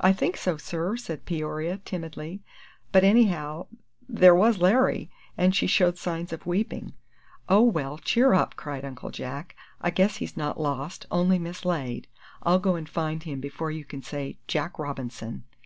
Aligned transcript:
"I 0.00 0.14
think 0.14 0.38
so, 0.38 0.56
sir," 0.56 0.96
said 0.96 1.26
Peoria, 1.26 1.76
timidly; 1.84 2.40
"but, 2.92 3.04
anyhow, 3.04 3.66
there 4.08 4.34
was 4.34 4.56
Larry;" 4.56 5.10
and 5.36 5.54
she 5.54 5.66
showed 5.66 5.98
signs 5.98 6.32
of 6.32 6.46
weeping. 6.46 6.94
"Oh, 7.46 7.60
well, 7.64 7.98
cheer 7.98 8.32
up!" 8.32 8.56
cried 8.56 8.86
Uncle 8.86 9.10
Jack. 9.10 9.54
"I 9.78 9.90
guess 9.90 10.16
he's 10.16 10.34
not 10.34 10.58
lost 10.58 11.04
only 11.10 11.38
mislaid. 11.38 12.08
I'll 12.42 12.58
go 12.58 12.74
and 12.74 12.88
find 12.88 13.22
him 13.24 13.38
before 13.40 13.70
you 13.70 13.84
can 13.84 14.00
say 14.00 14.38
Jack 14.46 14.78
Robinson!" 14.78 15.44